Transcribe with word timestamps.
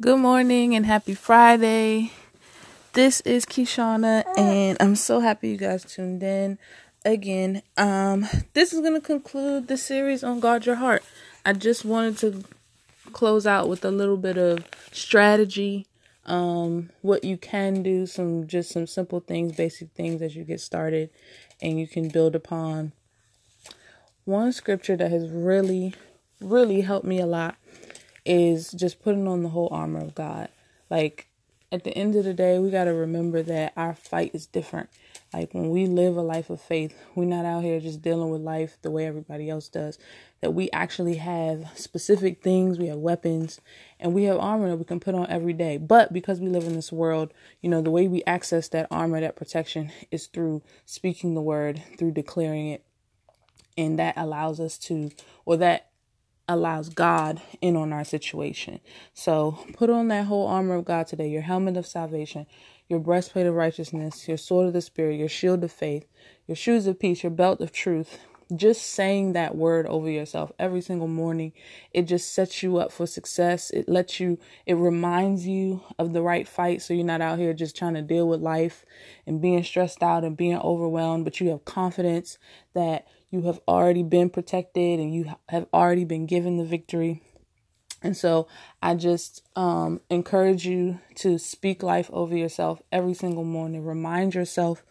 Good 0.00 0.20
morning 0.20 0.76
and 0.76 0.86
happy 0.86 1.16
Friday. 1.16 2.12
This 2.92 3.20
is 3.22 3.44
Keshauna 3.44 4.22
and 4.38 4.76
I'm 4.78 4.94
so 4.94 5.18
happy 5.18 5.48
you 5.48 5.56
guys 5.56 5.84
tuned 5.84 6.22
in 6.22 6.56
again. 7.04 7.62
Um 7.76 8.24
this 8.52 8.72
is 8.72 8.78
going 8.78 8.94
to 8.94 9.00
conclude 9.00 9.66
the 9.66 9.76
series 9.76 10.22
on 10.22 10.38
guard 10.38 10.66
your 10.66 10.76
heart. 10.76 11.02
I 11.44 11.52
just 11.52 11.84
wanted 11.84 12.16
to 12.18 12.44
close 13.12 13.44
out 13.44 13.68
with 13.68 13.84
a 13.84 13.90
little 13.90 14.16
bit 14.16 14.38
of 14.38 14.64
strategy 14.92 15.88
um 16.26 16.90
what 17.02 17.24
you 17.24 17.36
can 17.36 17.82
do 17.82 18.06
some 18.06 18.46
just 18.46 18.70
some 18.70 18.86
simple 18.86 19.18
things, 19.18 19.56
basic 19.56 19.90
things 19.96 20.22
as 20.22 20.36
you 20.36 20.44
get 20.44 20.60
started 20.60 21.10
and 21.60 21.80
you 21.80 21.88
can 21.88 22.08
build 22.08 22.36
upon 22.36 22.92
one 24.24 24.52
scripture 24.52 24.96
that 24.96 25.10
has 25.10 25.28
really 25.28 25.92
really 26.40 26.82
helped 26.82 27.04
me 27.04 27.18
a 27.18 27.26
lot 27.26 27.56
is 28.28 28.70
just 28.72 29.02
putting 29.02 29.26
on 29.26 29.42
the 29.42 29.48
whole 29.48 29.70
armor 29.72 30.00
of 30.00 30.14
God. 30.14 30.50
Like 30.90 31.28
at 31.72 31.82
the 31.82 31.96
end 31.96 32.14
of 32.14 32.24
the 32.24 32.34
day, 32.34 32.58
we 32.58 32.70
got 32.70 32.84
to 32.84 32.92
remember 32.92 33.42
that 33.42 33.72
our 33.74 33.94
fight 33.94 34.32
is 34.34 34.46
different. 34.46 34.90
Like 35.32 35.52
when 35.52 35.70
we 35.70 35.86
live 35.86 36.16
a 36.16 36.22
life 36.22 36.50
of 36.50 36.60
faith, 36.60 36.94
we're 37.14 37.24
not 37.24 37.44
out 37.44 37.62
here 37.62 37.80
just 37.80 38.02
dealing 38.02 38.30
with 38.30 38.40
life 38.42 38.76
the 38.82 38.90
way 38.90 39.06
everybody 39.06 39.50
else 39.50 39.68
does. 39.68 39.98
That 40.40 40.52
we 40.52 40.70
actually 40.72 41.16
have 41.16 41.70
specific 41.74 42.42
things, 42.42 42.78
we 42.78 42.86
have 42.86 42.98
weapons, 42.98 43.60
and 43.98 44.14
we 44.14 44.24
have 44.24 44.38
armor 44.38 44.68
that 44.70 44.76
we 44.76 44.84
can 44.84 45.00
put 45.00 45.14
on 45.14 45.26
every 45.28 45.52
day. 45.54 45.78
But 45.78 46.12
because 46.12 46.38
we 46.38 46.48
live 46.48 46.64
in 46.64 46.76
this 46.76 46.92
world, 46.92 47.32
you 47.60 47.68
know, 47.68 47.82
the 47.82 47.90
way 47.90 48.08
we 48.08 48.22
access 48.24 48.68
that 48.68 48.86
armor, 48.90 49.20
that 49.20 49.36
protection 49.36 49.90
is 50.10 50.26
through 50.26 50.62
speaking 50.84 51.34
the 51.34 51.42
word, 51.42 51.82
through 51.98 52.12
declaring 52.12 52.68
it. 52.68 52.84
And 53.76 53.98
that 53.98 54.16
allows 54.16 54.60
us 54.60 54.76
to, 54.78 55.10
or 55.44 55.56
that 55.58 55.87
allows 56.48 56.88
God 56.88 57.42
in 57.60 57.76
on 57.76 57.92
our 57.92 58.04
situation. 58.04 58.80
So 59.14 59.58
put 59.74 59.90
on 59.90 60.08
that 60.08 60.26
whole 60.26 60.46
armor 60.48 60.76
of 60.76 60.86
God 60.86 61.06
today 61.06 61.28
your 61.28 61.42
helmet 61.42 61.76
of 61.76 61.86
salvation, 61.86 62.46
your 62.88 63.00
breastplate 63.00 63.46
of 63.46 63.54
righteousness, 63.54 64.28
your 64.28 64.38
sword 64.38 64.68
of 64.68 64.72
the 64.72 64.82
Spirit, 64.82 65.18
your 65.18 65.28
shield 65.28 65.64
of 65.64 65.72
faith, 65.72 66.06
your 66.46 66.56
shoes 66.56 66.86
of 66.86 66.98
peace, 67.00 67.22
your 67.22 67.30
belt 67.30 67.60
of 67.60 67.72
truth. 67.72 68.18
Just 68.54 68.82
saying 68.82 69.34
that 69.34 69.56
word 69.56 69.86
over 69.86 70.08
yourself 70.08 70.52
every 70.58 70.80
single 70.80 71.06
morning, 71.06 71.52
it 71.92 72.02
just 72.02 72.32
sets 72.32 72.62
you 72.62 72.78
up 72.78 72.90
for 72.90 73.06
success. 73.06 73.70
It 73.70 73.88
lets 73.88 74.20
you, 74.20 74.38
it 74.64 74.74
reminds 74.74 75.46
you 75.46 75.82
of 75.98 76.14
the 76.14 76.22
right 76.22 76.48
fight. 76.48 76.80
So 76.80 76.94
you're 76.94 77.04
not 77.04 77.20
out 77.20 77.38
here 77.38 77.52
just 77.52 77.76
trying 77.76 77.94
to 77.94 78.02
deal 78.02 78.26
with 78.26 78.40
life 78.40 78.86
and 79.26 79.42
being 79.42 79.62
stressed 79.62 80.02
out 80.02 80.24
and 80.24 80.36
being 80.36 80.56
overwhelmed, 80.56 81.24
but 81.24 81.40
you 81.40 81.50
have 81.50 81.66
confidence 81.66 82.38
that 82.72 83.06
you 83.30 83.42
have 83.42 83.60
already 83.68 84.02
been 84.02 84.30
protected 84.30 84.98
and 84.98 85.12
you 85.12 85.34
have 85.50 85.66
already 85.74 86.04
been 86.04 86.24
given 86.24 86.56
the 86.56 86.64
victory. 86.64 87.22
And 88.02 88.16
so 88.16 88.46
I 88.80 88.94
just 88.94 89.42
um, 89.56 90.00
encourage 90.08 90.66
you 90.66 91.00
to 91.16 91.36
speak 91.38 91.82
life 91.82 92.08
over 92.12 92.36
yourself 92.36 92.80
every 92.92 93.14
single 93.14 93.44
morning. 93.44 93.84
Remind 93.84 94.34
yourself 94.34 94.84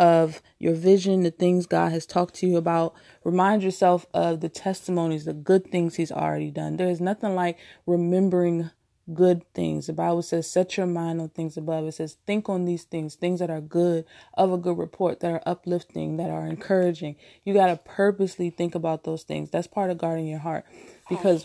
of 0.00 0.40
your 0.58 0.74
vision, 0.74 1.24
the 1.24 1.30
things 1.30 1.66
God 1.66 1.92
has 1.92 2.06
talked 2.06 2.34
to 2.36 2.46
you 2.46 2.56
about. 2.56 2.94
Remind 3.22 3.62
yourself 3.62 4.06
of 4.14 4.40
the 4.40 4.48
testimonies, 4.48 5.26
the 5.26 5.34
good 5.34 5.70
things 5.70 5.96
He's 5.96 6.10
already 6.10 6.50
done. 6.50 6.78
There 6.78 6.88
is 6.88 7.02
nothing 7.02 7.34
like 7.34 7.58
remembering 7.86 8.70
good 9.12 9.44
things. 9.52 9.88
The 9.88 9.92
Bible 9.92 10.22
says, 10.22 10.50
set 10.50 10.78
your 10.78 10.86
mind 10.86 11.20
on 11.20 11.28
things 11.28 11.58
above. 11.58 11.86
It 11.86 11.92
says, 11.92 12.16
think 12.26 12.48
on 12.48 12.64
these 12.64 12.84
things, 12.84 13.14
things 13.14 13.40
that 13.40 13.50
are 13.50 13.60
good, 13.60 14.06
of 14.34 14.50
a 14.52 14.56
good 14.56 14.78
report, 14.78 15.20
that 15.20 15.32
are 15.32 15.42
uplifting, 15.44 16.16
that 16.16 16.30
are 16.30 16.46
encouraging. 16.46 17.16
You 17.44 17.52
got 17.52 17.66
to 17.66 17.76
purposely 17.76 18.48
think 18.48 18.74
about 18.74 19.04
those 19.04 19.24
things. 19.24 19.50
That's 19.50 19.66
part 19.66 19.90
of 19.90 19.98
guarding 19.98 20.28
your 20.28 20.38
heart 20.38 20.64
because 21.10 21.44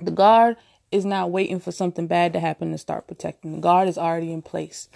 the 0.00 0.12
guard 0.12 0.56
is 0.92 1.04
not 1.04 1.32
waiting 1.32 1.58
for 1.58 1.72
something 1.72 2.06
bad 2.06 2.32
to 2.34 2.40
happen 2.40 2.70
to 2.70 2.78
start 2.78 3.08
protecting. 3.08 3.54
The 3.54 3.60
guard 3.60 3.88
is 3.88 3.98
already 3.98 4.32
in 4.32 4.42
place 4.42 4.88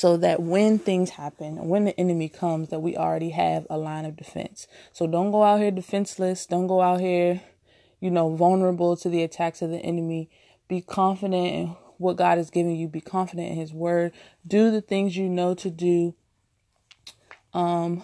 so 0.00 0.16
that 0.16 0.40
when 0.40 0.78
things 0.78 1.10
happen, 1.10 1.68
when 1.68 1.84
the 1.84 2.00
enemy 2.00 2.26
comes, 2.26 2.70
that 2.70 2.80
we 2.80 2.96
already 2.96 3.28
have 3.28 3.66
a 3.68 3.76
line 3.76 4.06
of 4.06 4.16
defense. 4.16 4.66
So 4.94 5.06
don't 5.06 5.30
go 5.30 5.42
out 5.42 5.60
here 5.60 5.70
defenseless. 5.70 6.46
Don't 6.46 6.68
go 6.68 6.80
out 6.80 7.00
here, 7.00 7.42
you 8.00 8.10
know, 8.10 8.34
vulnerable 8.34 8.96
to 8.96 9.10
the 9.10 9.22
attacks 9.22 9.60
of 9.60 9.68
the 9.68 9.80
enemy 9.80 10.30
be 10.68 10.80
confident 10.80 11.46
in 11.48 11.76
what 11.98 12.16
God 12.16 12.38
has 12.38 12.48
given 12.48 12.76
you. 12.76 12.88
Be 12.88 13.02
confident 13.02 13.50
in 13.50 13.56
His 13.58 13.74
Word. 13.74 14.12
Do 14.46 14.70
the 14.70 14.80
things 14.80 15.18
you 15.18 15.28
know 15.28 15.52
to 15.56 15.68
do. 15.68 16.14
Um, 17.52 18.02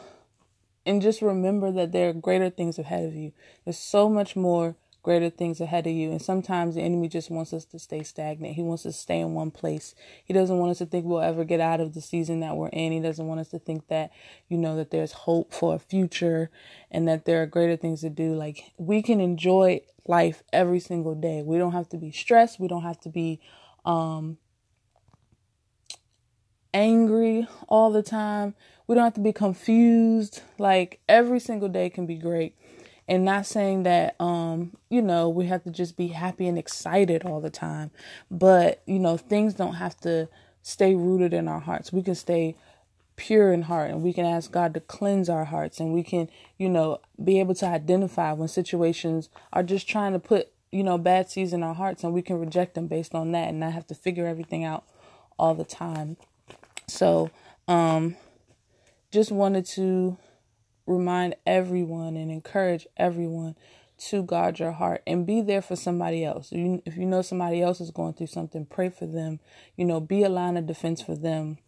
and 0.84 1.00
just 1.00 1.22
remember 1.22 1.72
that 1.72 1.92
there 1.92 2.10
are 2.10 2.12
greater 2.12 2.50
things 2.50 2.78
ahead 2.78 3.04
of 3.04 3.14
you. 3.14 3.32
There's 3.64 3.78
so 3.78 4.10
much 4.10 4.36
more 4.36 4.76
greater 5.06 5.30
things 5.30 5.60
ahead 5.60 5.86
of 5.86 5.92
you. 5.92 6.10
And 6.10 6.20
sometimes 6.20 6.74
the 6.74 6.80
enemy 6.80 7.06
just 7.06 7.30
wants 7.30 7.52
us 7.52 7.64
to 7.66 7.78
stay 7.78 8.02
stagnant. 8.02 8.56
He 8.56 8.62
wants 8.64 8.84
us 8.86 8.96
to 8.96 9.00
stay 9.02 9.20
in 9.20 9.34
one 9.34 9.52
place. 9.52 9.94
He 10.24 10.34
doesn't 10.34 10.58
want 10.58 10.72
us 10.72 10.78
to 10.78 10.86
think 10.86 11.06
we'll 11.06 11.20
ever 11.20 11.44
get 11.44 11.60
out 11.60 11.80
of 11.80 11.94
the 11.94 12.00
season 12.00 12.40
that 12.40 12.56
we're 12.56 12.70
in. 12.70 12.90
He 12.90 12.98
doesn't 12.98 13.24
want 13.24 13.38
us 13.38 13.50
to 13.50 13.60
think 13.60 13.86
that, 13.86 14.10
you 14.48 14.58
know, 14.58 14.74
that 14.74 14.90
there's 14.90 15.12
hope 15.12 15.54
for 15.54 15.76
a 15.76 15.78
future 15.78 16.50
and 16.90 17.06
that 17.06 17.24
there 17.24 17.40
are 17.40 17.46
greater 17.46 17.76
things 17.76 18.00
to 18.00 18.10
do. 18.10 18.34
Like 18.34 18.72
we 18.78 19.00
can 19.00 19.20
enjoy 19.20 19.82
life 20.08 20.42
every 20.52 20.80
single 20.80 21.14
day. 21.14 21.40
We 21.40 21.56
don't 21.56 21.70
have 21.70 21.88
to 21.90 21.96
be 21.96 22.10
stressed. 22.10 22.58
We 22.58 22.66
don't 22.66 22.82
have 22.82 22.98
to 23.02 23.08
be 23.08 23.40
um 23.84 24.38
angry 26.74 27.46
all 27.68 27.92
the 27.92 28.02
time. 28.02 28.56
We 28.88 28.96
don't 28.96 29.04
have 29.04 29.14
to 29.14 29.20
be 29.20 29.32
confused. 29.32 30.42
Like 30.58 30.98
every 31.08 31.38
single 31.38 31.68
day 31.68 31.90
can 31.90 32.06
be 32.06 32.16
great 32.16 32.56
and 33.08 33.24
not 33.24 33.46
saying 33.46 33.84
that 33.84 34.14
um 34.20 34.76
you 34.88 35.00
know 35.00 35.28
we 35.28 35.46
have 35.46 35.62
to 35.64 35.70
just 35.70 35.96
be 35.96 36.08
happy 36.08 36.46
and 36.48 36.58
excited 36.58 37.24
all 37.24 37.40
the 37.40 37.50
time 37.50 37.90
but 38.30 38.82
you 38.86 38.98
know 38.98 39.16
things 39.16 39.54
don't 39.54 39.74
have 39.74 39.96
to 39.96 40.28
stay 40.66 40.96
rooted 40.96 41.32
in 41.32 41.46
our 41.46 41.60
hearts. 41.60 41.92
We 41.92 42.02
can 42.02 42.16
stay 42.16 42.56
pure 43.14 43.52
in 43.52 43.62
heart 43.62 43.88
and 43.88 44.02
we 44.02 44.12
can 44.12 44.26
ask 44.26 44.50
God 44.50 44.74
to 44.74 44.80
cleanse 44.80 45.28
our 45.30 45.44
hearts 45.44 45.78
and 45.78 45.92
we 45.92 46.02
can 46.02 46.28
you 46.58 46.68
know 46.68 46.98
be 47.22 47.38
able 47.38 47.54
to 47.54 47.66
identify 47.66 48.32
when 48.32 48.48
situations 48.48 49.28
are 49.52 49.62
just 49.62 49.88
trying 49.88 50.12
to 50.12 50.18
put 50.18 50.48
you 50.72 50.82
know 50.82 50.98
bad 50.98 51.30
seeds 51.30 51.52
in 51.52 51.62
our 51.62 51.72
hearts 51.72 52.02
and 52.02 52.12
we 52.12 52.20
can 52.20 52.40
reject 52.40 52.74
them 52.74 52.88
based 52.88 53.14
on 53.14 53.30
that 53.30 53.48
and 53.48 53.60
not 53.60 53.74
have 53.74 53.86
to 53.86 53.94
figure 53.94 54.26
everything 54.26 54.64
out 54.64 54.84
all 55.38 55.54
the 55.54 55.64
time. 55.64 56.16
So 56.88 57.30
um 57.68 58.16
just 59.12 59.30
wanted 59.30 59.66
to 59.66 60.18
remind 60.86 61.36
everyone 61.46 62.16
and 62.16 62.30
encourage 62.30 62.86
everyone 62.96 63.56
to 63.98 64.22
guard 64.22 64.58
your 64.58 64.72
heart 64.72 65.02
and 65.06 65.26
be 65.26 65.40
there 65.40 65.62
for 65.62 65.76
somebody 65.76 66.24
else. 66.24 66.50
if 66.52 66.96
you 66.96 67.06
know 67.06 67.22
somebody 67.22 67.62
else 67.62 67.80
is 67.80 67.90
going 67.90 68.12
through 68.12 68.26
something, 68.26 68.66
pray 68.66 68.90
for 68.90 69.06
them. 69.06 69.40
You 69.76 69.84
know, 69.84 70.00
be 70.00 70.22
a 70.22 70.28
line 70.28 70.56
of 70.56 70.66
defense 70.66 71.00
for 71.00 71.14
them. 71.14 71.58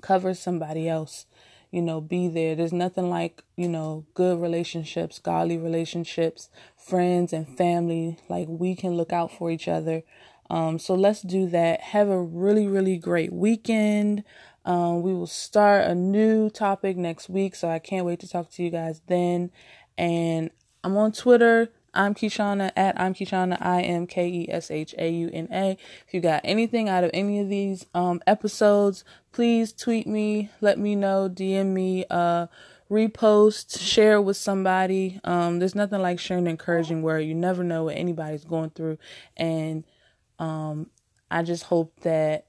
Cover 0.00 0.34
somebody 0.34 0.88
else. 0.88 1.26
You 1.70 1.80
know, 1.80 2.00
be 2.00 2.28
there. 2.28 2.54
There's 2.54 2.72
nothing 2.72 3.08
like, 3.08 3.42
you 3.56 3.68
know, 3.68 4.04
good 4.14 4.40
relationships, 4.40 5.18
godly 5.18 5.56
relationships, 5.56 6.50
friends 6.76 7.32
and 7.32 7.56
family. 7.56 8.18
Like 8.28 8.48
we 8.48 8.74
can 8.74 8.94
look 8.94 9.12
out 9.12 9.32
for 9.32 9.50
each 9.50 9.68
other. 9.68 10.02
Um, 10.50 10.78
so 10.78 10.94
let's 10.94 11.22
do 11.22 11.48
that. 11.48 11.80
Have 11.80 12.08
a 12.08 12.20
really, 12.20 12.66
really 12.66 12.98
great 12.98 13.32
weekend. 13.32 14.22
Um, 14.64 15.02
we 15.02 15.12
will 15.12 15.26
start 15.26 15.84
a 15.84 15.94
new 15.94 16.50
topic 16.50 16.96
next 16.96 17.28
week, 17.28 17.54
so 17.54 17.68
I 17.68 17.78
can't 17.78 18.06
wait 18.06 18.20
to 18.20 18.28
talk 18.28 18.50
to 18.52 18.62
you 18.62 18.70
guys 18.70 19.00
then. 19.06 19.50
And 19.98 20.50
I'm 20.84 20.96
on 20.96 21.12
Twitter. 21.12 21.70
I'm 21.94 22.14
Keshauna 22.14 22.70
at 22.74 22.98
I'm 22.98 23.12
Keshauna. 23.12 23.58
I 23.60 23.82
M 23.82 24.06
K 24.06 24.28
E 24.28 24.48
S 24.50 24.70
H 24.70 24.94
A 24.98 25.10
U 25.10 25.30
N 25.32 25.48
A. 25.52 25.76
If 26.06 26.14
you 26.14 26.20
got 26.20 26.40
anything 26.44 26.88
out 26.88 27.04
of 27.04 27.10
any 27.12 27.40
of 27.40 27.48
these 27.48 27.86
um, 27.92 28.20
episodes, 28.26 29.04
please 29.32 29.72
tweet 29.72 30.06
me, 30.06 30.50
let 30.60 30.78
me 30.78 30.96
know, 30.96 31.28
DM 31.28 31.66
me, 31.66 32.06
uh, 32.08 32.46
repost, 32.90 33.78
share 33.80 34.22
with 34.22 34.36
somebody. 34.36 35.20
Um, 35.24 35.58
there's 35.58 35.74
nothing 35.74 36.00
like 36.00 36.18
sharing 36.18 36.44
an 36.44 36.50
encouraging 36.50 37.02
word. 37.02 37.20
You 37.20 37.34
never 37.34 37.62
know 37.62 37.84
what 37.84 37.96
anybody's 37.96 38.44
going 38.44 38.70
through, 38.70 38.98
and 39.36 39.84
um, 40.38 40.88
I 41.30 41.42
just 41.42 41.64
hope 41.64 42.00
that 42.00 42.46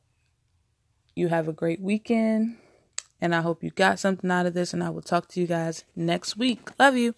you 1.15 1.27
have 1.29 1.47
a 1.47 1.53
great 1.53 1.81
weekend. 1.81 2.57
And 3.21 3.33
I 3.33 3.41
hope 3.41 3.63
you 3.63 3.69
got 3.69 3.99
something 3.99 4.29
out 4.29 4.45
of 4.45 4.53
this. 4.53 4.73
And 4.73 4.83
I 4.83 4.89
will 4.89 5.01
talk 5.01 5.27
to 5.29 5.39
you 5.39 5.47
guys 5.47 5.83
next 5.95 6.35
week. 6.37 6.77
Love 6.77 6.97
you. 6.97 7.15